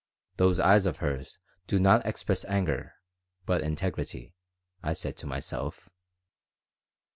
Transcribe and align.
"Those 0.37 0.59
eyes 0.59 0.87
of 0.87 0.97
hers 0.97 1.37
do 1.67 1.77
not 1.79 2.03
express 2.07 2.43
anger, 2.45 2.95
but 3.45 3.61
integrity," 3.61 4.33
I 4.81 4.93
said 4.93 5.15
to 5.17 5.27
myself. 5.27 5.91